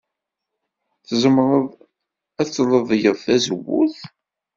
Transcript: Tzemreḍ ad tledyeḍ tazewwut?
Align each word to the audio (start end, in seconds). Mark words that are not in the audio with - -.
Tzemreḍ 1.07 1.69
ad 2.41 2.47
tledyeḍ 2.47 3.17
tazewwut? 3.25 3.97